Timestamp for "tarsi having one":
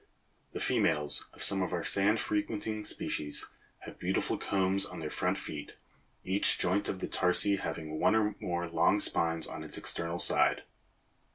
7.07-8.15